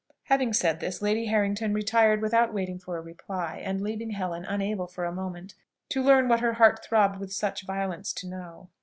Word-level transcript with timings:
Having 0.23 0.53
said 0.53 0.79
this, 0.79 0.99
Lady 1.03 1.27
Harrington 1.27 1.75
retired 1.75 2.23
without 2.23 2.51
waiting 2.51 2.79
for 2.79 2.97
a 2.97 3.01
reply, 3.01 3.61
and 3.63 3.83
leaving 3.83 4.09
Helen 4.09 4.45
unable 4.45 4.87
for 4.87 5.05
a 5.05 5.11
moment 5.13 5.53
to 5.89 6.01
learn 6.01 6.27
what 6.27 6.39
her 6.39 6.53
heart 6.53 6.83
throbbed 6.83 7.19
with 7.19 7.31
such 7.31 7.67
violence 7.67 8.11
to 8.13 8.27
know. 8.27 8.69